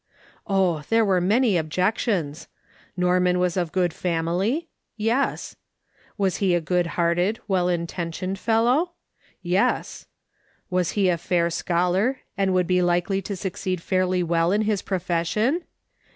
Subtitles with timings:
[0.47, 2.47] Oh, there were many objections!
[2.97, 4.67] Norman was of good family?
[4.97, 5.55] Yes.
[6.17, 8.93] He was a good hearted, well inten tioned fellow?
[9.43, 10.07] Yes.
[10.67, 14.81] He was a fair scholar, and would be likely to succeed fairly well in his
[14.81, 15.65] profes sion